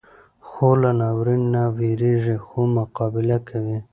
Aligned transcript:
خور 0.47 0.75
له 0.83 0.91
ناورین 1.01 1.41
نه 1.53 1.63
وېریږي، 1.77 2.37
خو 2.45 2.59
مقابله 2.77 3.37
کوي. 3.47 3.77